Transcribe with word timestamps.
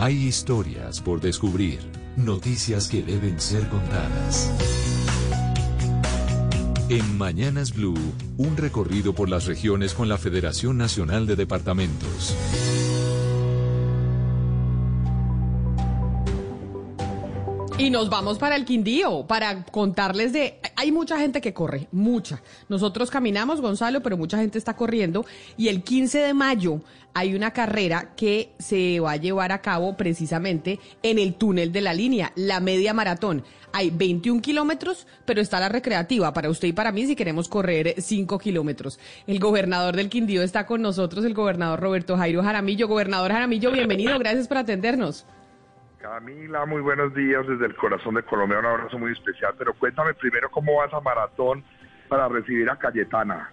Hay 0.00 0.28
historias 0.28 1.00
por 1.00 1.20
descubrir, 1.20 1.80
noticias 2.16 2.86
que 2.86 3.02
deben 3.02 3.40
ser 3.40 3.68
contadas. 3.68 4.48
En 6.88 7.18
Mañanas 7.18 7.74
Blue, 7.74 7.98
un 8.36 8.56
recorrido 8.56 9.12
por 9.12 9.28
las 9.28 9.46
regiones 9.46 9.94
con 9.94 10.08
la 10.08 10.16
Federación 10.16 10.78
Nacional 10.78 11.26
de 11.26 11.34
Departamentos. 11.34 12.36
Y 17.76 17.90
nos 17.90 18.08
vamos 18.08 18.38
para 18.38 18.54
el 18.54 18.64
Quindío 18.64 19.26
para 19.26 19.64
contarles 19.64 20.32
de... 20.32 20.60
Hay 20.80 20.92
mucha 20.92 21.18
gente 21.18 21.40
que 21.40 21.52
corre, 21.52 21.88
mucha. 21.90 22.40
Nosotros 22.68 23.10
caminamos, 23.10 23.60
Gonzalo, 23.60 24.00
pero 24.00 24.16
mucha 24.16 24.38
gente 24.38 24.58
está 24.58 24.76
corriendo. 24.76 25.26
Y 25.56 25.66
el 25.66 25.82
15 25.82 26.18
de 26.18 26.34
mayo 26.34 26.82
hay 27.14 27.34
una 27.34 27.50
carrera 27.50 28.14
que 28.14 28.52
se 28.60 29.00
va 29.00 29.10
a 29.10 29.16
llevar 29.16 29.50
a 29.50 29.60
cabo 29.60 29.96
precisamente 29.96 30.78
en 31.02 31.18
el 31.18 31.34
túnel 31.34 31.72
de 31.72 31.80
la 31.80 31.94
línea, 31.94 32.30
la 32.36 32.60
media 32.60 32.94
maratón. 32.94 33.42
Hay 33.72 33.90
21 33.90 34.40
kilómetros, 34.40 35.08
pero 35.24 35.40
está 35.40 35.58
la 35.58 35.68
recreativa 35.68 36.32
para 36.32 36.48
usted 36.48 36.68
y 36.68 36.72
para 36.72 36.92
mí 36.92 37.06
si 37.06 37.16
queremos 37.16 37.48
correr 37.48 37.96
5 37.98 38.38
kilómetros. 38.38 39.00
El 39.26 39.40
gobernador 39.40 39.96
del 39.96 40.08
Quindío 40.08 40.44
está 40.44 40.64
con 40.64 40.80
nosotros, 40.80 41.24
el 41.24 41.34
gobernador 41.34 41.80
Roberto 41.80 42.16
Jairo 42.16 42.44
Jaramillo. 42.44 42.86
Gobernador 42.86 43.32
Jaramillo, 43.32 43.72
bienvenido, 43.72 44.16
gracias 44.20 44.46
por 44.46 44.58
atendernos. 44.58 45.26
Camila, 46.00 46.64
muy 46.64 46.80
buenos 46.80 47.12
días 47.12 47.44
desde 47.46 47.66
el 47.66 47.74
corazón 47.74 48.14
de 48.14 48.22
Colombia, 48.22 48.60
un 48.60 48.66
abrazo 48.66 48.98
muy 48.98 49.12
especial, 49.12 49.54
pero 49.58 49.74
cuéntame 49.74 50.14
primero 50.14 50.48
cómo 50.48 50.76
vas 50.76 50.92
a 50.94 51.00
maratón 51.00 51.64
para 52.08 52.28
recibir 52.28 52.70
a 52.70 52.78
Cayetana. 52.78 53.52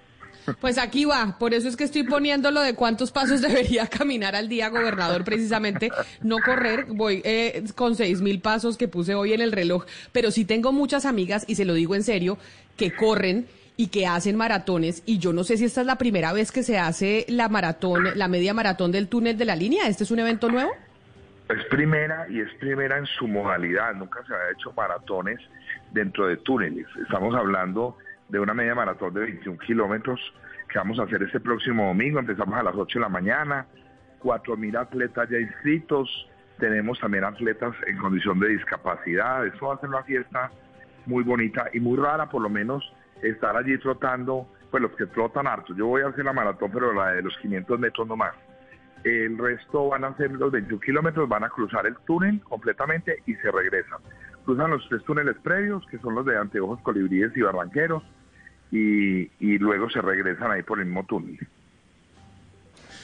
Pues 0.61 0.77
aquí 0.77 1.05
va, 1.05 1.37
por 1.39 1.55
eso 1.55 1.67
es 1.67 1.75
que 1.75 1.85
estoy 1.85 2.03
poniendo 2.03 2.51
lo 2.51 2.61
de 2.61 2.75
cuántos 2.75 3.11
pasos 3.11 3.41
debería 3.47 3.87
caminar 3.87 4.35
al 4.35 4.47
día, 4.47 4.69
gobernador, 4.69 5.23
precisamente 5.23 5.89
no 6.21 6.37
correr, 6.37 6.85
voy 6.87 7.21
eh, 7.25 7.63
con 7.73 7.95
seis 7.95 8.21
mil 8.21 8.39
pasos 8.41 8.77
que 8.77 8.87
puse 8.87 9.15
hoy 9.15 9.33
en 9.33 9.41
el 9.41 9.51
reloj, 9.51 9.85
pero 10.11 10.29
sí 10.29 10.45
tengo 10.45 10.71
muchas 10.71 11.05
amigas, 11.05 11.45
y 11.47 11.55
se 11.55 11.65
lo 11.65 11.73
digo 11.73 11.95
en 11.95 12.03
serio, 12.03 12.37
que 12.77 12.93
corren 12.93 13.47
y 13.75 13.87
que 13.87 14.05
hacen 14.05 14.35
maratones, 14.35 15.01
y 15.07 15.17
yo 15.17 15.33
no 15.33 15.43
sé 15.43 15.57
si 15.57 15.65
esta 15.65 15.81
es 15.81 15.87
la 15.87 15.97
primera 15.97 16.31
vez 16.31 16.51
que 16.51 16.61
se 16.61 16.77
hace 16.77 17.25
la 17.27 17.49
maratón, 17.49 18.09
la 18.15 18.27
media 18.27 18.53
maratón 18.53 18.91
del 18.91 19.07
túnel 19.07 19.35
de 19.35 19.45
la 19.45 19.55
línea, 19.55 19.87
¿este 19.87 20.03
es 20.03 20.11
un 20.11 20.19
evento 20.19 20.47
nuevo? 20.49 20.71
Es 21.47 21.63
primera 21.65 22.25
y 22.27 22.39
es 22.39 22.51
primera 22.55 22.97
en 22.97 23.05
su 23.05 23.27
modalidad. 23.27 23.93
Nunca 23.93 24.23
se 24.25 24.33
ha 24.33 24.51
hecho 24.51 24.73
maratones 24.75 25.39
dentro 25.91 26.27
de 26.27 26.37
túneles. 26.37 26.87
Estamos 27.03 27.35
hablando 27.35 27.97
de 28.29 28.39
una 28.39 28.55
media 28.55 28.73
maratón 28.73 29.13
de 29.13 29.21
21 29.21 29.59
kilómetros 29.59 30.19
que 30.69 30.79
vamos 30.79 30.99
a 30.99 31.03
hacer 31.03 31.21
este 31.21 31.39
próximo 31.39 31.87
domingo. 31.87 32.17
Empezamos 32.17 32.57
a 32.57 32.63
las 32.63 32.75
8 32.75 32.97
de 32.97 33.03
la 33.03 33.09
mañana. 33.09 33.67
4.000 34.23 34.75
atletas 34.75 35.29
ya 35.29 35.37
inscritos. 35.37 36.09
Tenemos 36.57 36.99
también 36.99 37.23
atletas 37.23 37.75
en 37.85 37.97
condición 37.97 38.39
de 38.39 38.47
discapacidad. 38.49 39.45
Esto 39.45 39.67
va 39.67 39.75
a 39.75 39.79
ser 39.79 39.89
una 39.89 40.01
fiesta 40.01 40.49
muy 41.05 41.23
bonita 41.23 41.69
y 41.73 41.79
muy 41.79 41.97
rara, 41.97 42.27
por 42.27 42.41
lo 42.41 42.49
menos, 42.49 42.83
estar 43.21 43.55
allí 43.55 43.77
trotando. 43.77 44.47
Pues 44.71 44.81
los 44.81 44.93
que 44.93 45.05
trotan 45.05 45.45
harto. 45.45 45.75
Yo 45.75 45.85
voy 45.85 46.01
a 46.01 46.07
hacer 46.07 46.25
la 46.25 46.33
maratón, 46.33 46.71
pero 46.73 46.91
la 46.91 47.11
de 47.11 47.21
los 47.21 47.37
500 47.37 47.79
metros 47.79 48.07
no 48.07 48.15
más. 48.15 48.33
El 49.05 49.37
resto 49.37 49.89
van 49.89 50.03
a 50.03 50.07
hacer 50.07 50.31
los 50.31 50.51
21 50.51 50.81
kilómetros, 50.81 51.29
van 51.29 51.43
a 51.43 51.49
cruzar 51.49 51.85
el 51.85 51.95
túnel 52.07 52.41
completamente 52.41 53.21
y 53.27 53.35
se 53.35 53.51
regresan. 53.51 53.99
Cruzan 54.45 54.71
los 54.71 54.89
tres 54.89 55.03
túneles 55.03 55.35
previos, 55.43 55.85
que 55.91 55.99
son 55.99 56.15
los 56.15 56.25
de 56.25 56.35
Anteojos, 56.35 56.81
Colibríes 56.81 57.29
y 57.37 57.41
Barranqueros, 57.41 58.01
y, 58.71 59.29
luego 59.59 59.91
se 59.91 60.01
regresan 60.01 60.51
ahí 60.51 60.63
por 60.63 60.79
el 60.79 60.85
mismo 60.85 61.05
túnel. 61.05 61.37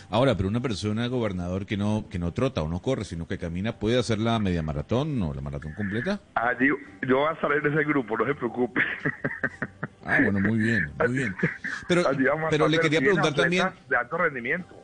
Ahora, 0.09 0.35
pero 0.35 0.49
una 0.49 0.59
persona, 0.59 1.05
gobernador, 1.05 1.67
que 1.67 1.77
no 1.77 2.07
que 2.09 2.17
no 2.17 2.33
trota 2.33 2.63
o 2.63 2.67
no 2.67 2.81
corre, 2.81 3.05
sino 3.05 3.27
que 3.27 3.37
camina, 3.37 3.73
¿puede 3.77 3.99
hacer 3.99 4.17
la 4.17 4.39
media 4.39 4.63
maratón 4.63 5.21
o 5.21 5.35
la 5.35 5.41
maratón 5.41 5.73
completa? 5.75 6.19
Allí, 6.33 6.67
yo 7.07 7.17
voy 7.17 7.29
a 7.29 7.33
estar 7.33 7.51
en 7.51 7.65
ese 7.65 7.83
grupo, 7.83 8.17
no 8.17 8.25
se 8.25 8.33
preocupe. 8.33 8.81
Ah, 10.03 10.17
bueno, 10.23 10.39
muy 10.39 10.57
bien, 10.57 10.91
muy 10.97 11.13
bien. 11.15 11.35
Pero, 11.87 12.01
pero 12.49 12.67
le 12.67 12.79
quería 12.79 12.99
preguntar 12.99 13.35
también... 13.35 13.67
De 13.87 13.95
alto 13.95 14.17
rendimiento. 14.17 14.80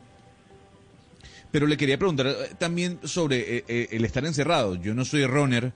Pero 1.50 1.66
le 1.66 1.76
quería 1.76 1.98
preguntar 1.98 2.26
eh, 2.26 2.32
también 2.58 2.98
sobre 3.02 3.56
eh, 3.56 3.64
eh, 3.68 3.88
el 3.92 4.04
estar 4.04 4.24
encerrado. 4.24 4.74
Yo 4.76 4.94
no 4.94 5.04
soy 5.04 5.26
runner, 5.26 5.72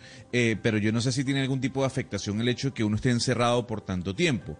pero 0.62 0.78
yo 0.78 0.92
no 0.92 1.00
sé 1.00 1.12
si 1.12 1.24
tiene 1.24 1.42
algún 1.42 1.60
tipo 1.60 1.80
de 1.80 1.86
afectación 1.86 2.40
el 2.40 2.48
hecho 2.48 2.68
de 2.68 2.74
que 2.74 2.84
uno 2.84 2.96
esté 2.96 3.10
encerrado 3.10 3.66
por 3.66 3.80
tanto 3.80 4.14
tiempo, 4.14 4.58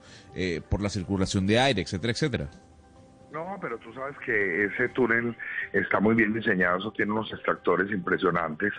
por 0.68 0.82
la 0.82 0.88
circulación 0.88 1.46
de 1.46 1.58
aire, 1.58 1.82
etcétera, 1.82 2.12
etcétera. 2.12 2.50
No, 3.32 3.56
pero 3.60 3.78
tú 3.78 3.92
sabes 3.94 4.16
que 4.18 4.64
ese 4.66 4.90
túnel 4.90 5.34
está 5.72 6.00
muy 6.00 6.14
bien 6.14 6.34
diseñado, 6.34 6.78
eso 6.78 6.92
tiene 6.92 7.12
unos 7.12 7.32
extractores 7.32 7.90
impresionantes 7.90 8.72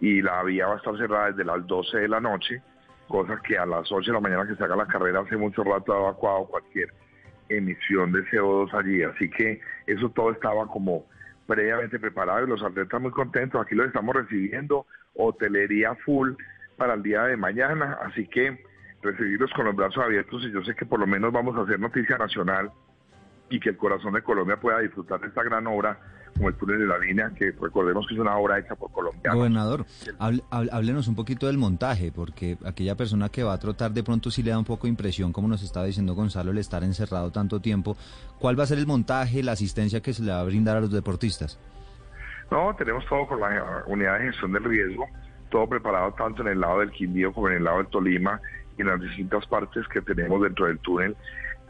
y 0.00 0.22
la 0.22 0.44
vía 0.44 0.68
va 0.68 0.74
a 0.74 0.76
estar 0.76 0.96
cerrada 0.96 1.32
desde 1.32 1.44
las 1.44 1.66
12 1.66 1.98
de 1.98 2.08
la 2.08 2.20
noche, 2.20 2.62
cosa 3.08 3.40
que 3.44 3.58
a 3.58 3.66
las 3.66 3.90
8 3.90 4.06
de 4.06 4.12
la 4.12 4.20
mañana 4.20 4.46
que 4.46 4.54
se 4.54 4.62
haga 4.62 4.76
la 4.76 4.86
carrera 4.86 5.20
hace 5.20 5.36
mucho 5.36 5.64
rato 5.64 5.92
ha 5.92 5.98
evacuado 5.98 6.46
cualquier 6.46 6.94
emisión 7.48 8.12
de 8.12 8.24
CO2 8.26 8.72
allí, 8.74 9.02
así 9.02 9.28
que 9.28 9.60
eso 9.88 10.08
todo 10.10 10.30
estaba 10.30 10.68
como 10.68 11.04
previamente 11.46 11.98
preparados 11.98 12.46
y 12.46 12.50
los 12.50 12.62
atletas 12.62 13.00
muy 13.00 13.10
contentos. 13.10 13.60
Aquí 13.60 13.74
los 13.74 13.86
estamos 13.86 14.14
recibiendo, 14.14 14.86
hotelería 15.14 15.94
full 16.04 16.32
para 16.76 16.94
el 16.94 17.02
día 17.02 17.22
de 17.24 17.36
mañana, 17.36 17.98
así 18.02 18.26
que 18.26 18.64
recibirlos 19.02 19.52
con 19.52 19.66
los 19.66 19.76
brazos 19.76 20.04
abiertos 20.04 20.42
y 20.44 20.52
yo 20.52 20.62
sé 20.62 20.74
que 20.74 20.86
por 20.86 21.00
lo 21.00 21.06
menos 21.06 21.32
vamos 21.32 21.56
a 21.56 21.62
hacer 21.62 21.78
noticia 21.78 22.18
nacional 22.18 22.70
y 23.48 23.60
que 23.60 23.70
el 23.70 23.76
corazón 23.76 24.14
de 24.14 24.22
Colombia 24.22 24.56
pueda 24.56 24.80
disfrutar 24.80 25.20
de 25.20 25.28
esta 25.28 25.42
gran 25.42 25.66
obra 25.66 25.98
como 26.36 26.48
el 26.48 26.54
túnel 26.56 26.80
de 26.80 26.86
la 26.86 26.98
línea, 26.98 27.30
que 27.34 27.52
recordemos 27.52 28.06
que 28.06 28.14
es 28.14 28.20
una 28.20 28.36
obra 28.36 28.58
hecha 28.58 28.74
por 28.74 28.90
colombianos. 28.92 29.36
Gobernador, 29.36 29.86
háblenos 30.50 31.08
un 31.08 31.14
poquito 31.14 31.46
del 31.46 31.56
montaje, 31.56 32.12
porque 32.14 32.58
aquella 32.64 32.94
persona 32.94 33.30
que 33.30 33.42
va 33.42 33.54
a 33.54 33.58
trotar 33.58 33.92
de 33.92 34.02
pronto 34.02 34.30
sí 34.30 34.42
le 34.42 34.50
da 34.50 34.58
un 34.58 34.64
poco 34.64 34.82
de 34.82 34.90
impresión, 34.90 35.32
como 35.32 35.48
nos 35.48 35.62
estaba 35.62 35.86
diciendo 35.86 36.14
Gonzalo, 36.14 36.50
el 36.50 36.58
estar 36.58 36.84
encerrado 36.84 37.30
tanto 37.30 37.60
tiempo. 37.60 37.96
¿Cuál 38.38 38.58
va 38.58 38.64
a 38.64 38.66
ser 38.66 38.78
el 38.78 38.86
montaje, 38.86 39.42
la 39.42 39.52
asistencia 39.52 40.02
que 40.02 40.12
se 40.12 40.22
le 40.22 40.32
va 40.32 40.40
a 40.40 40.44
brindar 40.44 40.76
a 40.76 40.80
los 40.80 40.92
deportistas? 40.92 41.58
No, 42.50 42.74
tenemos 42.76 43.04
todo 43.06 43.26
con 43.26 43.40
la 43.40 43.84
unidad 43.86 44.18
de 44.18 44.26
gestión 44.26 44.52
del 44.52 44.64
riesgo, 44.64 45.06
todo 45.50 45.66
preparado 45.68 46.12
tanto 46.12 46.42
en 46.42 46.48
el 46.48 46.60
lado 46.60 46.80
del 46.80 46.90
Quindío 46.90 47.32
como 47.32 47.48
en 47.48 47.56
el 47.56 47.64
lado 47.64 47.78
del 47.78 47.86
Tolima 47.86 48.40
y 48.76 48.82
en 48.82 48.88
las 48.88 49.00
distintas 49.00 49.46
partes 49.46 49.88
que 49.88 50.02
tenemos 50.02 50.42
dentro 50.42 50.66
del 50.66 50.78
túnel. 50.80 51.16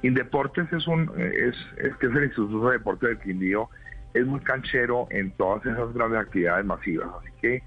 Indeportes 0.02 0.72
es 0.72 0.86
un 0.86 1.10
es, 1.18 1.56
es 1.78 1.96
que 1.96 2.06
es 2.06 2.14
el 2.14 2.24
Instituto 2.24 2.68
de 2.68 2.78
Deporte 2.78 3.06
del 3.06 3.18
Quindío 3.18 3.68
es 4.16 4.26
muy 4.26 4.40
canchero 4.40 5.06
en 5.10 5.30
todas 5.32 5.64
esas 5.66 5.92
grandes 5.92 6.20
actividades 6.20 6.64
masivas. 6.64 7.08
Así 7.20 7.30
que 7.40 7.62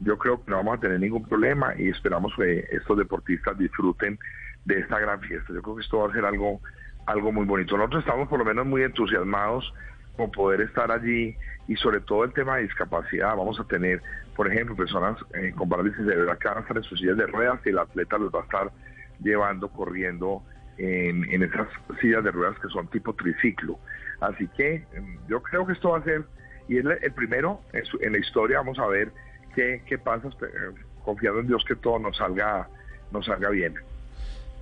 yo 0.00 0.18
creo 0.18 0.44
que 0.44 0.50
no 0.50 0.56
vamos 0.56 0.78
a 0.78 0.80
tener 0.80 0.98
ningún 0.98 1.24
problema 1.24 1.74
y 1.78 1.88
esperamos 1.88 2.32
que 2.36 2.66
estos 2.72 2.98
deportistas 2.98 3.56
disfruten 3.56 4.18
de 4.64 4.80
esta 4.80 4.98
gran 4.98 5.20
fiesta. 5.20 5.52
Yo 5.52 5.62
creo 5.62 5.76
que 5.76 5.82
esto 5.82 5.98
va 5.98 6.08
a 6.08 6.12
ser 6.12 6.24
algo, 6.24 6.60
algo 7.06 7.30
muy 7.30 7.44
bonito. 7.44 7.76
Nosotros 7.76 8.02
estamos 8.02 8.28
por 8.28 8.40
lo 8.40 8.44
menos 8.44 8.66
muy 8.66 8.82
entusiasmados 8.82 9.72
con 10.16 10.30
poder 10.32 10.62
estar 10.62 10.90
allí 10.90 11.36
y 11.68 11.76
sobre 11.76 12.00
todo 12.00 12.24
el 12.24 12.32
tema 12.32 12.56
de 12.56 12.64
discapacidad. 12.64 13.36
Vamos 13.36 13.60
a 13.60 13.64
tener, 13.64 14.02
por 14.34 14.52
ejemplo, 14.52 14.74
personas 14.74 15.16
eh, 15.34 15.52
con 15.56 15.68
parálisis 15.68 16.04
cerebral 16.04 16.36
que 16.38 16.48
van 16.48 16.58
a 16.58 16.60
estar 16.62 16.76
en 16.76 16.82
sus 16.82 16.98
sillas 16.98 17.16
de 17.16 17.26
ruedas 17.28 17.60
y 17.64 17.68
el 17.68 17.78
atleta 17.78 18.18
los 18.18 18.34
va 18.34 18.40
a 18.40 18.44
estar 18.44 18.72
llevando, 19.20 19.68
corriendo 19.68 20.42
en, 20.78 21.24
en 21.30 21.42
esas 21.42 21.68
sillas 22.00 22.24
de 22.24 22.30
ruedas 22.30 22.58
que 22.58 22.68
son 22.68 22.88
tipo 22.88 23.14
triciclo. 23.14 23.78
Así 24.20 24.48
que 24.48 24.84
em, 24.92 25.18
yo 25.28 25.42
creo 25.42 25.66
que 25.66 25.72
esto 25.72 25.90
va 25.90 25.98
a 25.98 26.04
ser, 26.04 26.24
y 26.68 26.78
es 26.78 26.84
el 26.84 27.12
primero 27.12 27.60
en, 27.72 28.12
la 28.12 28.18
historia, 28.18 28.58
vamos 28.58 28.78
a 28.78 28.86
ver 28.86 29.12
qué, 29.54 29.82
qué 29.86 29.98
pasa, 29.98 30.28
eh, 30.28 30.74
confiando 31.04 31.40
en 31.40 31.48
Dios 31.48 31.64
que 31.64 31.76
todo 31.76 31.98
nos 31.98 32.16
salga, 32.16 32.68
nos 33.10 33.26
salga 33.26 33.50
bien. 33.50 33.74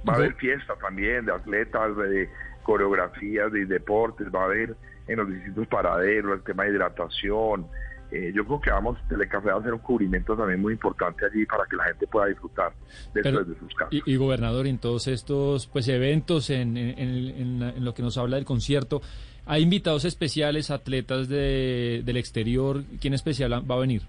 Va 0.09 0.15
a 0.15 0.17
haber 0.17 0.35
fiesta 0.35 0.75
también 0.81 1.27
de 1.27 1.33
atletas, 1.33 1.95
de 1.97 2.31
coreografías, 2.63 3.53
de 3.53 3.67
deportes, 3.67 4.29
va 4.35 4.43
a 4.43 4.45
haber 4.45 4.77
en 5.07 5.17
los 5.19 5.29
distintos 5.29 5.67
paraderos 5.67 6.39
el 6.39 6.43
tema 6.43 6.65
de 6.65 6.71
hidratación. 6.71 7.67
Eh, 8.13 8.33
yo 8.35 8.45
creo 8.45 8.61
que 8.61 8.71
vamos, 8.71 8.99
Telecafé 9.09 9.49
va 9.49 9.57
a 9.57 9.61
hacer 9.61 9.73
un 9.73 9.79
cubrimiento 9.79 10.37
también 10.37 10.61
muy 10.61 10.73
importante 10.73 11.27
allí 11.27 11.47
para 11.47 11.65
que 11.67 11.77
la 11.77 11.85
gente 11.85 12.07
pueda 12.07 12.27
disfrutar 12.27 12.73
de, 13.15 13.23
sus 13.23 13.75
casas. 13.75 13.93
Y, 14.05 14.17
gobernador, 14.17 14.67
en 14.67 14.79
todos 14.79 15.07
estos 15.07 15.67
pues 15.69 15.87
eventos, 15.89 16.51
en, 16.51 16.77
en 16.77 17.85
lo 17.85 17.95
que 17.95 18.03
nos 18.03 18.19
habla 18.19 18.37
del 18.37 18.45
concierto, 18.45 19.01
¿Hay 19.47 19.63
invitados 19.63 20.05
especiales, 20.05 20.71
atletas 20.71 21.29
de, 21.29 22.03
del 22.05 22.17
exterior? 22.19 22.85
¿Quién 23.01 23.15
especial 23.15 23.53
va 23.53 23.75
a 23.75 23.81
venir? 23.81 24.03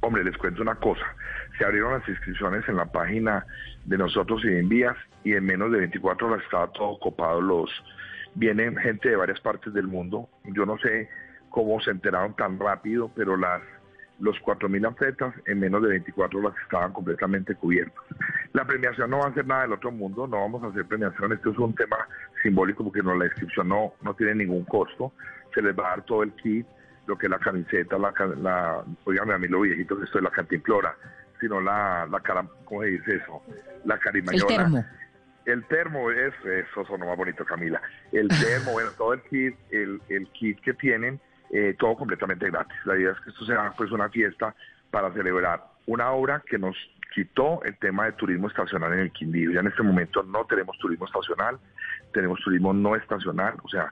Hombre, 0.00 0.22
les 0.22 0.36
cuento 0.36 0.62
una 0.62 0.76
cosa. 0.76 1.04
Se 1.58 1.64
abrieron 1.64 1.94
las 1.94 2.08
inscripciones 2.08 2.62
en 2.68 2.76
la 2.76 2.86
página 2.86 3.44
de 3.86 3.98
nosotros 3.98 4.44
y 4.44 4.48
de 4.48 4.60
Envías 4.60 4.96
y 5.24 5.32
en 5.32 5.44
menos 5.44 5.72
de 5.72 5.78
24 5.78 6.28
horas 6.28 6.44
estaba 6.44 6.70
todo 6.72 6.96
copado. 7.00 7.40
Los 7.40 7.70
Vienen 8.36 8.76
gente 8.76 9.08
de 9.08 9.16
varias 9.16 9.40
partes 9.40 9.72
del 9.72 9.86
mundo. 9.86 10.28
Yo 10.44 10.66
no 10.66 10.76
sé 10.78 11.08
cómo 11.56 11.80
se 11.80 11.90
enteraron 11.90 12.34
tan 12.34 12.58
rápido, 12.58 13.10
pero 13.16 13.34
las 13.34 13.62
los 14.18 14.36
4.000 14.42 14.90
atletas 14.90 15.34
en 15.46 15.58
menos 15.58 15.82
de 15.82 15.88
24 15.88 16.38
horas 16.38 16.54
estaban 16.62 16.92
completamente 16.92 17.54
cubiertos. 17.54 18.04
La 18.52 18.66
premiación 18.66 19.08
no 19.08 19.20
va 19.20 19.28
a 19.28 19.32
ser 19.32 19.46
nada 19.46 19.62
del 19.62 19.72
otro 19.72 19.90
mundo, 19.90 20.26
no 20.26 20.40
vamos 20.40 20.62
a 20.62 20.66
hacer 20.66 20.84
premiación, 20.84 21.32
esto 21.32 21.52
es 21.52 21.58
un 21.58 21.74
tema 21.74 21.96
simbólico 22.42 22.84
porque 22.84 23.02
no, 23.02 23.14
la 23.14 23.24
inscripción 23.24 23.70
no, 23.70 23.94
no 24.02 24.12
tiene 24.12 24.34
ningún 24.34 24.64
costo, 24.64 25.14
se 25.54 25.62
les 25.62 25.74
va 25.74 25.86
a 25.86 25.90
dar 25.96 26.02
todo 26.04 26.22
el 26.22 26.32
kit, 26.32 26.66
lo 27.06 27.16
que 27.16 27.24
es 27.24 27.30
la 27.30 27.38
camiseta, 27.38 27.96
la, 27.96 28.12
la 28.36 28.80
a 28.80 29.38
mí 29.38 29.48
lo 29.48 29.60
viejito 29.62 29.96
que 29.96 30.04
esto 30.04 30.18
es 30.18 30.24
la 30.24 30.30
cantimplora, 30.30 30.94
sino 31.40 31.58
la, 31.62 32.06
la 32.10 32.20
cara, 32.20 32.46
¿cómo 32.66 32.82
se 32.82 32.88
dice 32.88 33.16
eso? 33.16 33.42
La 33.86 33.98
carimañola. 33.98 34.46
El 34.46 34.56
termo. 34.56 34.84
El 35.46 35.64
termo, 35.68 36.10
es, 36.10 36.34
eso 36.44 36.84
sonó 36.86 37.06
más 37.06 37.16
bonito, 37.16 37.46
Camila. 37.46 37.80
El 38.12 38.28
termo, 38.28 38.72
bueno, 38.72 38.90
todo 38.98 39.14
el 39.14 39.22
kit, 39.22 39.56
el, 39.70 40.02
el 40.08 40.28
kit 40.32 40.60
que 40.60 40.74
tienen, 40.74 41.20
eh, 41.56 41.74
todo 41.78 41.96
completamente 41.96 42.50
gratis. 42.50 42.76
La 42.84 42.96
idea 42.96 43.12
es 43.12 43.20
que 43.20 43.30
esto 43.30 43.46
sea 43.46 43.72
pues 43.76 43.90
una 43.90 44.08
fiesta 44.10 44.54
para 44.90 45.10
celebrar 45.12 45.64
una 45.86 46.10
obra 46.10 46.42
que 46.46 46.58
nos 46.58 46.76
quitó 47.14 47.62
el 47.62 47.78
tema 47.78 48.04
de 48.04 48.12
turismo 48.12 48.48
estacional 48.48 48.92
en 48.92 48.98
el 48.98 49.12
Quindío. 49.12 49.52
Ya 49.52 49.60
en 49.60 49.68
este 49.68 49.82
momento 49.82 50.22
no 50.22 50.44
tenemos 50.44 50.76
turismo 50.78 51.06
estacional, 51.06 51.58
tenemos 52.12 52.40
turismo 52.40 52.74
no 52.74 52.94
estacional, 52.94 53.54
o 53.62 53.68
sea, 53.68 53.90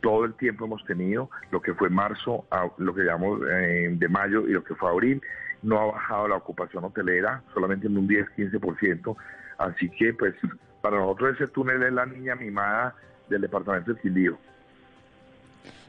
todo 0.00 0.24
el 0.24 0.34
tiempo 0.34 0.66
hemos 0.66 0.84
tenido 0.84 1.30
lo 1.50 1.60
que 1.60 1.74
fue 1.74 1.90
marzo, 1.90 2.46
lo 2.78 2.94
que 2.94 3.02
llamamos 3.02 3.40
eh, 3.50 3.88
de 3.92 4.08
mayo 4.08 4.46
y 4.46 4.52
lo 4.52 4.62
que 4.62 4.74
fue 4.74 4.88
abril. 4.88 5.20
No 5.62 5.78
ha 5.78 5.86
bajado 5.86 6.28
la 6.28 6.36
ocupación 6.36 6.84
hotelera, 6.84 7.42
solamente 7.52 7.86
en 7.86 7.98
un 7.98 8.08
10-15%. 8.08 9.16
Así 9.58 9.90
que, 9.90 10.14
pues, 10.14 10.34
para 10.80 10.96
nosotros 10.96 11.34
ese 11.34 11.48
túnel 11.48 11.82
es 11.82 11.92
la 11.92 12.06
niña 12.06 12.34
mimada 12.34 12.94
del 13.28 13.42
departamento 13.42 13.92
del 13.92 14.00
Quindío. 14.00 14.38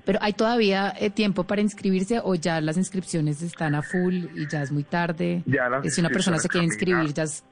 Pero 0.06 0.20
hay 0.22 0.34
todavía 0.34 0.94
eh, 1.00 1.10
tiempo 1.10 1.44
para 1.44 1.62
inscribirse 1.62 2.20
o 2.24 2.36
ya 2.36 2.60
las 2.60 2.78
inscripciones 2.78 3.42
están 3.42 3.76
a 3.76 3.82
full 3.82 4.26
y 4.36 4.48
ya 4.48 4.64
es 4.64 4.72
muy 4.72 4.84
tarde. 4.84 5.44
Ya 5.46 5.70
las 5.70 5.94
si 5.94 6.02
una 6.02 6.10
persona 6.10 6.40
se 6.40 6.50
quiere 6.50 6.66
inscribir, 6.66 7.14
ya 7.14 7.24
es... 7.24 7.44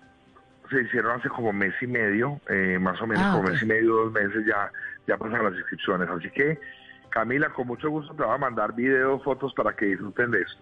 Se 0.69 0.81
hicieron 0.81 1.19
hace 1.19 1.29
como 1.29 1.51
mes 1.51 1.73
y 1.81 1.87
medio, 1.87 2.39
eh, 2.47 2.77
más 2.79 2.99
o 3.01 3.07
menos 3.07 3.23
Ah, 3.25 3.31
como 3.35 3.49
mes 3.49 3.61
y 3.61 3.65
medio, 3.65 3.95
dos 3.95 4.13
meses 4.13 4.45
ya, 4.47 4.71
ya 5.07 5.17
pasan 5.17 5.43
las 5.43 5.53
inscripciones. 5.53 6.07
Así 6.09 6.29
que, 6.29 6.59
Camila, 7.09 7.49
con 7.49 7.67
mucho 7.67 7.89
gusto 7.89 8.13
te 8.13 8.23
voy 8.23 8.35
a 8.35 8.37
mandar 8.37 8.75
videos, 8.75 9.23
fotos 9.23 9.53
para 9.55 9.75
que 9.75 9.85
disfruten 9.85 10.31
de 10.31 10.41
esto. 10.41 10.61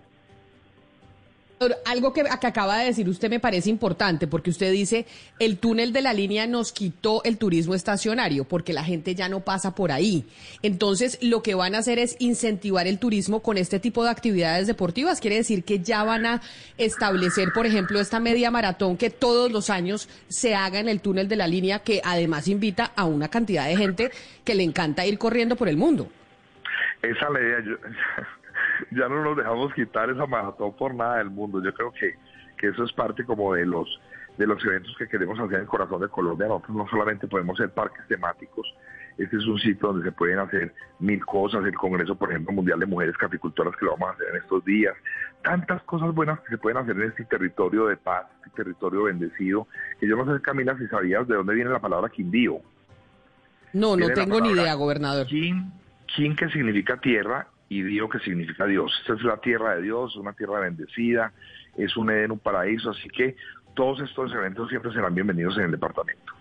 Algo 1.86 2.14
que, 2.14 2.22
acaba 2.22 2.78
de 2.78 2.86
decir 2.86 3.10
usted 3.10 3.32
me 3.32 3.40
parece 3.40 3.72
importante, 3.72 4.28
porque 4.28 4.52
usted 4.52 4.72
dice, 4.72 5.08
el 5.40 5.58
túnel 5.58 5.92
de 5.92 6.02
la 6.02 6.14
línea 6.14 6.46
nos 6.46 6.72
quitó 6.72 7.24
el 7.24 7.38
turismo 7.40 7.74
estacionario, 7.74 8.44
porque 8.44 8.74
la 8.74 8.84
gente 8.84 9.16
ya 9.16 9.28
no 9.28 9.40
pasa 9.40 9.74
por 9.74 9.92
ahí. 9.92 10.26
Entonces, 10.62 11.18
lo 11.22 11.42
que 11.42 11.56
van 11.56 11.74
a 11.74 11.80
hacer 11.80 11.98
es 11.98 12.16
incentivar 12.20 12.86
el 12.86 13.00
turismo 13.00 13.42
con 13.42 13.58
este 13.58 13.80
tipo 13.80 14.04
de 14.04 14.12
actividades 14.12 14.68
deportivas. 14.68 15.20
Quiere 15.20 15.38
decir 15.38 15.64
que 15.64 15.80
ya 15.80 16.04
van 16.04 16.28
a 16.28 16.42
establecer, 16.78 17.52
por 17.54 17.66
ejemplo, 17.66 18.00
esta 18.00 18.20
media 18.20 18.52
maratón 18.52 18.96
que 18.96 19.10
todos 19.10 19.52
los 19.52 19.72
años 19.72 20.10
se 20.28 20.54
haga 20.54 20.80
en 20.80 20.90
el 20.90 21.02
túnel 21.02 21.28
de 21.28 21.38
la 21.38 21.48
línea, 21.48 21.80
que 21.80 22.02
además 22.04 22.48
invita 22.48 22.92
a 22.96 23.06
una 23.06 23.30
cantidad 23.30 23.68
de 23.68 23.78
gente 23.78 24.12
que 24.44 24.54
le 24.54 24.62
encanta 24.62 25.08
ir 25.08 25.18
corriendo 25.18 25.56
por 25.56 25.70
el 25.70 25.78
mundo. 25.78 26.08
Esa 27.02 27.26
es 27.26 27.42
idea. 27.42 27.64
yo- 27.66 27.78
ya 28.92 29.08
no 29.08 29.24
nos 29.24 29.38
dejamos 29.38 29.74
quitar 29.74 30.10
esa 30.10 30.26
maratón 30.26 30.74
por 30.76 30.94
nada 30.94 31.18
del 31.18 31.30
mundo. 31.30 31.64
Yo 31.64 31.74
creo 31.74 31.92
que, 31.92 32.16
que 32.58 32.68
eso 32.68 32.84
es 32.84 32.94
parte 32.94 33.26
como 33.26 33.54
de 33.54 33.66
los 33.66 34.02
de 34.38 34.46
los 34.46 34.64
eventos 34.64 34.96
que 34.98 35.08
queremos 35.08 35.40
hacer 35.40 35.56
en 35.56 35.62
el 35.62 35.68
corazón 35.68 36.00
de 36.00 36.10
Colombia. 36.10 36.48
Nosotros 36.48 36.78
no 36.78 36.88
solamente 36.88 37.28
podemos 37.28 37.58
ser 37.58 37.72
parques 37.72 38.06
temáticos, 38.08 38.72
este 39.18 39.38
es 39.38 39.46
un 39.46 39.58
sitio 39.58 39.88
donde 39.88 40.04
se 40.04 40.12
pueden 40.12 40.38
hacer 40.38 40.74
mil 41.00 41.26
cosas, 41.26 41.66
el 41.66 41.74
Congreso, 41.74 42.16
por 42.16 42.30
ejemplo, 42.30 42.54
Mundial 42.54 42.80
de 42.80 42.86
Mujeres 42.86 43.18
Caficultoras 43.18 43.76
que 43.76 43.86
lo 43.86 43.92
vamos 43.92 44.10
a 44.10 44.14
hacer 44.14 44.28
en 44.32 44.36
estos 44.38 44.64
días, 44.64 44.96
tantas 45.44 45.82
cosas 45.84 46.14
buenas 46.14 46.40
que 46.42 46.50
se 46.50 46.58
pueden 46.60 46.78
hacer 46.78 46.96
en 46.98 47.10
este 47.10 47.26
territorio 47.26 47.88
de 47.88 47.98
paz, 47.98 48.28
este 48.46 48.64
territorio 48.64 49.04
bendecido, 49.04 49.68
que 50.00 50.08
yo 50.08 50.16
no 50.16 50.32
sé, 50.32 50.42
Camila, 50.42 50.78
si 50.78 50.88
sabías 50.88 51.28
de 51.28 51.36
dónde 51.36 51.56
viene 51.56 51.72
la 51.72 51.80
palabra 51.80 52.10
Quindío. 52.10 52.60
No, 53.74 53.98
no 53.98 54.10
tengo 54.10 54.40
ni 54.40 54.52
idea, 54.52 54.76
gobernador. 54.76 55.26
Quin, 55.26 55.74
quin 56.06 56.36
que 56.36 56.50
significa 56.50 56.98
tierra 56.98 57.48
y 57.70 57.84
Dio 57.84 58.08
que 58.10 58.20
significa 58.20 58.66
Dios. 58.66 58.92
Esta 59.02 59.14
es 59.14 59.24
la 59.24 59.38
tierra 59.38 59.76
de 59.76 59.82
Dios, 59.82 60.16
una 60.16 60.34
tierra 60.34 60.60
bendecida, 60.60 61.32
es 61.78 61.96
un 61.98 62.10
Edén, 62.10 62.32
un 62.32 62.40
paraíso, 62.40 62.92
así 62.92 63.10
que 63.10 63.36
todos 63.76 64.00
estos 64.02 64.32
eventos 64.34 64.70
siempre 64.70 64.92
serán 64.92 65.14
bienvenidos 65.14 65.58
en 65.58 65.66
el 65.66 65.72
departamento. 65.72 66.34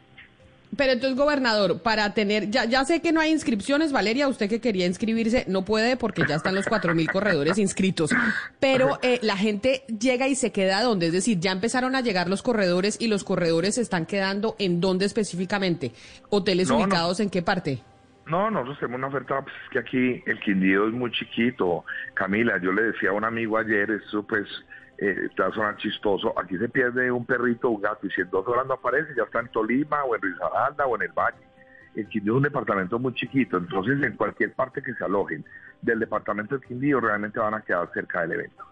Pero 0.76 0.92
entonces, 0.92 1.16
gobernador, 1.16 1.80
para 1.80 2.12
tener, 2.12 2.50
ya, 2.50 2.64
ya 2.64 2.84
sé 2.84 3.00
que 3.00 3.12
no 3.12 3.20
hay 3.20 3.30
inscripciones, 3.30 3.92
Valeria, 3.92 4.26
usted 4.28 4.48
que 4.48 4.60
quería 4.60 4.84
inscribirse, 4.84 5.44
no 5.48 5.64
puede 5.64 5.96
porque 5.96 6.24
ya 6.28 6.34
están 6.34 6.54
los 6.56 6.66
cuatro 6.66 6.92
mil 6.94 7.08
corredores 7.10 7.56
inscritos, 7.56 8.10
pero 8.58 8.98
eh, 9.02 9.20
la 9.22 9.36
gente 9.36 9.84
llega 9.86 10.26
y 10.28 10.34
se 10.34 10.50
queda 10.52 10.82
donde, 10.82 11.06
es 11.06 11.12
decir, 11.12 11.38
ya 11.38 11.52
empezaron 11.52 11.94
a 11.94 12.00
llegar 12.00 12.28
los 12.28 12.42
corredores 12.42 12.96
y 13.00 13.06
los 13.06 13.22
corredores 13.22 13.76
se 13.76 13.80
están 13.80 14.06
quedando 14.06 14.56
en 14.58 14.80
dónde 14.80 15.06
específicamente, 15.06 15.92
hoteles 16.30 16.68
No, 16.68 16.78
no. 16.78 16.84
ubicados 16.84 17.20
en 17.20 17.30
qué 17.30 17.42
parte. 17.42 17.78
No, 18.26 18.50
nosotros 18.50 18.78
tenemos 18.80 18.98
una 18.98 19.06
oferta, 19.06 19.40
pues 19.40 19.54
es 19.64 19.70
que 19.70 19.78
aquí 19.78 20.22
el 20.26 20.40
Quindío 20.40 20.88
es 20.88 20.92
muy 20.92 21.12
chiquito. 21.12 21.84
Camila, 22.14 22.58
yo 22.58 22.72
le 22.72 22.82
decía 22.82 23.10
a 23.10 23.12
un 23.12 23.24
amigo 23.24 23.56
ayer, 23.56 23.88
eso 23.90 24.26
pues 24.26 24.48
eh, 24.98 25.28
a 25.38 25.52
sonar 25.52 25.76
chistoso, 25.76 26.32
aquí 26.38 26.56
se 26.58 26.68
pierde 26.68 27.10
un 27.10 27.24
perrito 27.24 27.68
o 27.68 27.72
un 27.72 27.82
gato 27.82 28.06
y 28.06 28.10
si 28.10 28.22
en 28.22 28.30
dos 28.30 28.46
horas 28.48 28.66
no 28.66 28.74
aparece, 28.74 29.14
ya 29.16 29.24
está 29.24 29.40
en 29.40 29.48
Tolima 29.48 30.02
o 30.04 30.16
en 30.16 30.22
Risaralda 30.22 30.86
o 30.86 30.96
en 30.96 31.02
el 31.02 31.12
Valle. 31.12 31.36
El 31.94 32.08
Quindío 32.08 32.32
es 32.32 32.36
un 32.38 32.42
departamento 32.42 32.98
muy 32.98 33.14
chiquito, 33.14 33.58
entonces 33.58 34.02
en 34.02 34.16
cualquier 34.16 34.52
parte 34.54 34.82
que 34.82 34.94
se 34.94 35.04
alojen 35.04 35.44
del 35.82 36.00
departamento 36.00 36.56
del 36.56 36.66
Quindío 36.66 37.00
realmente 37.00 37.38
van 37.38 37.54
a 37.54 37.60
quedar 37.60 37.90
cerca 37.92 38.22
del 38.22 38.32
evento. 38.32 38.64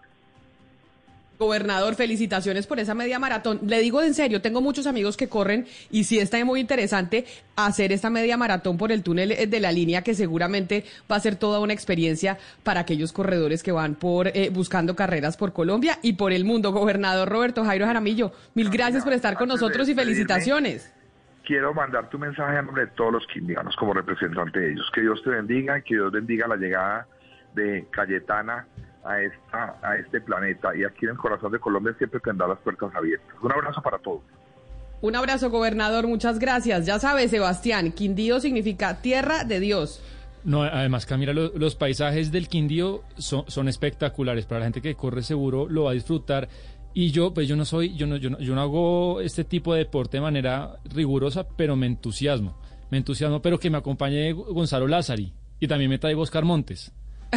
Gobernador, 1.37 1.95
felicitaciones 1.95 2.67
por 2.67 2.79
esa 2.79 2.93
media 2.93 3.19
maratón. 3.19 3.59
Le 3.65 3.79
digo 3.79 4.01
en 4.01 4.13
serio, 4.13 4.41
tengo 4.41 4.61
muchos 4.61 4.87
amigos 4.87 5.17
que 5.17 5.27
corren 5.27 5.65
y 5.91 6.05
sí 6.05 6.19
está 6.19 6.43
muy 6.45 6.59
interesante 6.59 7.25
hacer 7.55 7.91
esta 7.91 8.09
media 8.09 8.37
maratón 8.37 8.77
por 8.77 8.91
el 8.91 9.03
túnel 9.03 9.31
eh, 9.31 9.47
de 9.47 9.59
la 9.59 9.71
línea 9.71 10.01
que 10.01 10.13
seguramente 10.13 10.85
va 11.11 11.17
a 11.17 11.19
ser 11.19 11.35
toda 11.35 11.59
una 11.59 11.73
experiencia 11.73 12.37
para 12.63 12.81
aquellos 12.81 13.11
corredores 13.11 13.63
que 13.63 13.71
van 13.71 13.95
por 13.95 14.27
eh, 14.27 14.49
buscando 14.51 14.95
carreras 14.95 15.37
por 15.37 15.53
Colombia 15.53 15.99
y 16.01 16.13
por 16.13 16.31
el 16.31 16.45
mundo. 16.45 16.71
Gobernador 16.71 17.29
Roberto 17.29 17.63
Jairo 17.63 17.85
Jaramillo, 17.85 18.31
mil 18.53 18.69
gracias 18.69 19.03
por 19.03 19.13
estar 19.13 19.37
con 19.37 19.47
nosotros 19.47 19.89
y 19.89 19.95
felicitaciones. 19.95 20.93
quiero 21.43 21.73
mandar 21.73 22.09
tu 22.09 22.17
mensaje 22.17 22.57
a 22.57 22.61
nombre 22.61 22.85
de 22.85 22.91
todos 22.91 23.13
los 23.13 23.27
quindianos 23.27 23.75
como 23.75 23.93
representante 23.93 24.59
de 24.59 24.71
ellos. 24.71 24.89
Que 24.93 25.01
Dios 25.01 25.21
te 25.23 25.29
bendiga 25.29 25.77
y 25.77 25.83
que 25.83 25.95
Dios 25.95 26.11
bendiga 26.11 26.47
la 26.47 26.55
llegada 26.55 27.07
de 27.53 27.87
Cayetana 27.91 28.67
a, 29.05 29.21
esta, 29.21 29.77
a 29.81 29.95
este 29.97 30.21
planeta. 30.21 30.75
Y 30.75 30.83
aquí 30.83 31.05
en 31.05 31.11
el 31.11 31.17
corazón 31.17 31.51
de 31.51 31.59
Colombia 31.59 31.93
siempre 31.97 32.19
tendrá 32.19 32.47
las 32.47 32.59
puertas 32.59 32.93
abiertas. 32.95 33.29
Un 33.41 33.51
abrazo 33.51 33.81
para 33.81 33.97
todos. 33.99 34.21
Un 35.01 35.15
abrazo, 35.15 35.49
gobernador, 35.51 36.07
muchas 36.07 36.39
gracias. 36.39 36.85
Ya 36.85 36.97
sabe, 36.99 37.27
Sebastián, 37.27 37.91
Quindío 37.91 38.39
significa 38.39 39.01
tierra 39.01 39.43
de 39.43 39.59
Dios. 39.59 40.01
No, 40.43 40.63
además, 40.63 41.05
Camila, 41.05 41.33
lo- 41.33 41.51
los 41.57 41.75
paisajes 41.75 42.31
del 42.31 42.47
Quindío 42.47 43.01
son, 43.17 43.43
son 43.47 43.67
espectaculares. 43.67 44.45
Para 44.45 44.59
la 44.59 44.65
gente 44.67 44.81
que 44.81 44.95
corre 44.95 45.21
seguro 45.23 45.67
lo 45.69 45.83
va 45.85 45.91
a 45.91 45.93
disfrutar. 45.93 46.47
Y 46.93 47.11
yo, 47.11 47.33
pues 47.33 47.47
yo 47.47 47.55
no 47.55 47.65
soy, 47.65 47.93
yo 47.95 48.07
no, 48.07 48.15
yo 48.15 48.29
no, 48.29 48.39
yo 48.39 48.55
no 48.55 48.61
hago 48.61 49.21
este 49.21 49.43
tipo 49.43 49.73
de 49.73 49.79
deporte 49.79 50.17
de 50.17 50.21
manera 50.21 50.77
rigurosa, 50.85 51.45
pero 51.57 51.75
me 51.75 51.87
entusiasmo. 51.87 52.57
Me 52.89 52.97
entusiasmo, 52.97 53.41
pero 53.41 53.59
que 53.59 53.69
me 53.69 53.77
acompañe 53.77 54.31
Gonzalo 54.33 54.87
Lázari. 54.87 55.33
Y 55.59 55.67
también 55.67 55.89
me 55.89 55.97
traiga 55.97 56.21
Oscar 56.21 56.45
Montes. 56.45 56.93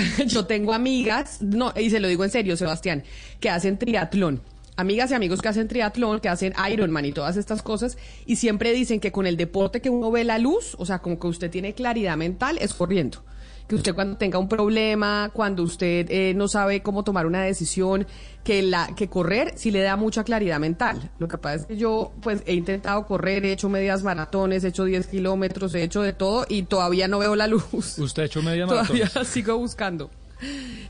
Yo 0.26 0.46
tengo 0.46 0.72
amigas, 0.72 1.40
no, 1.40 1.72
y 1.76 1.90
se 1.90 2.00
lo 2.00 2.08
digo 2.08 2.24
en 2.24 2.30
serio, 2.30 2.56
Sebastián, 2.56 3.04
que 3.40 3.50
hacen 3.50 3.78
triatlón. 3.78 4.42
Amigas 4.76 5.10
y 5.10 5.14
amigos 5.14 5.42
que 5.42 5.48
hacen 5.48 5.66
triatlón, 5.66 6.20
que 6.20 6.28
hacen 6.28 6.54
Ironman 6.70 7.04
y 7.04 7.12
todas 7.12 7.36
estas 7.36 7.62
cosas, 7.62 7.98
y 8.26 8.36
siempre 8.36 8.72
dicen 8.72 9.00
que 9.00 9.10
con 9.10 9.26
el 9.26 9.36
deporte 9.36 9.80
que 9.80 9.90
uno 9.90 10.10
ve 10.10 10.22
la 10.24 10.38
luz, 10.38 10.76
o 10.78 10.86
sea, 10.86 11.00
como 11.00 11.18
que 11.18 11.26
usted 11.26 11.50
tiene 11.50 11.74
claridad 11.74 12.16
mental, 12.16 12.58
es 12.60 12.74
corriendo. 12.74 13.24
Que 13.68 13.75
usted 13.75 13.94
cuando 13.94 14.16
tenga 14.16 14.38
un 14.38 14.48
problema, 14.48 15.30
cuando 15.32 15.62
usted 15.62 16.10
eh, 16.10 16.32
no 16.34 16.48
sabe 16.48 16.82
cómo 16.82 17.04
tomar 17.04 17.26
una 17.26 17.42
decisión, 17.42 18.06
que 18.42 18.62
la 18.62 18.94
que 18.96 19.08
correr 19.08 19.52
sí 19.56 19.70
le 19.70 19.82
da 19.82 19.96
mucha 19.96 20.25
claridad 20.25 20.58
mental. 20.58 21.10
Lo 21.18 21.28
que 21.28 21.37
pasa 21.37 21.56
es 21.56 21.66
que 21.66 21.76
yo 21.76 22.12
pues 22.22 22.42
he 22.46 22.54
intentado 22.54 23.04
correr, 23.06 23.44
he 23.44 23.52
hecho 23.52 23.68
medias 23.68 24.02
maratones, 24.02 24.64
he 24.64 24.68
hecho 24.68 24.84
10 24.84 25.08
kilómetros, 25.08 25.75
he 25.75 25.82
hecho 25.82 26.00
de 26.00 26.14
todo 26.14 26.46
y 26.48 26.62
todavía 26.62 27.08
no 27.08 27.18
veo 27.18 27.37
la 27.37 27.46
luz. 27.46 27.98
¿Usted 27.98 28.22
ha 28.22 28.26
hecho 28.26 28.40
media 28.42 28.66
maratón? 28.66 28.96
Todavía 28.96 29.25
sigo 29.25 29.58
buscando. 29.58 30.10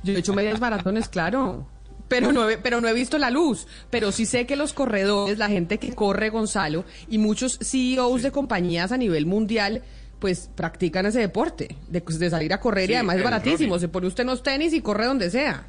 Yo 0.05 0.15
he 0.15 0.19
hecho 0.19 0.35
medias 0.35 0.61
maratones, 0.61 1.09
claro. 1.09 1.67
Pero 2.09 2.33
no, 2.33 2.49
he, 2.49 2.59
pero 2.59 2.81
no 2.81 2.89
he 2.89 2.95
visto 2.95 3.19
la 3.19 3.31
luz. 3.31 3.67
Pero 3.91 4.13
sí 4.13 4.25
sé 4.25 4.47
que 4.47 4.57
los 4.57 4.73
corredores, 4.73 5.39
la 5.39 5.49
gente 5.49 5.79
que 5.79 5.95
corre, 5.95 6.31
Gonzalo, 6.31 6.85
y 7.09 7.19
muchos 7.19 7.59
CEOs 7.59 8.23
de 8.23 8.31
compañías 8.31 8.93
a 8.93 8.97
nivel 8.97 9.27
mundial, 9.27 9.83
pues 10.19 10.51
practican 10.55 11.07
ese 11.07 11.21
deporte, 11.21 11.77
de, 11.89 12.01
de 12.01 12.31
salir 12.31 12.53
a 12.53 12.61
correr 12.61 12.91
y 12.91 12.95
además 12.95 13.17
es 13.17 13.25
baratísimo. 13.25 13.75
running. 13.75 13.81
Se 13.81 13.89
pone 13.89 14.07
usted 14.07 14.25
unos 14.25 14.43
tenis 14.43 14.73
y 14.73 14.81
corre 14.81 15.07
donde 15.07 15.31
sea. 15.31 15.67